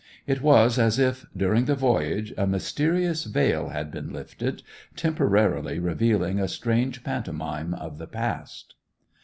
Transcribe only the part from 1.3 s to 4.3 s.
during the voyage, a mysterious veil had been